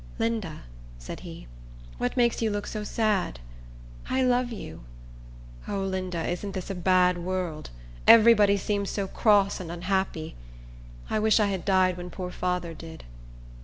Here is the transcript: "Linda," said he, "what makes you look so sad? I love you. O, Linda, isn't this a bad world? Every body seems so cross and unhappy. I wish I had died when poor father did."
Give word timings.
"Linda," 0.17 0.63
said 0.97 1.19
he, 1.19 1.45
"what 1.99 2.17
makes 2.17 2.41
you 2.41 2.49
look 2.49 2.65
so 2.65 2.83
sad? 2.83 3.39
I 4.09 4.23
love 4.23 4.51
you. 4.51 4.83
O, 5.67 5.81
Linda, 5.83 6.27
isn't 6.27 6.53
this 6.53 6.71
a 6.71 6.73
bad 6.73 7.19
world? 7.19 7.69
Every 8.07 8.33
body 8.33 8.57
seems 8.57 8.89
so 8.89 9.05
cross 9.07 9.59
and 9.59 9.71
unhappy. 9.71 10.33
I 11.11 11.19
wish 11.19 11.39
I 11.39 11.49
had 11.49 11.65
died 11.65 11.97
when 11.97 12.09
poor 12.09 12.31
father 12.31 12.73
did." 12.73 13.03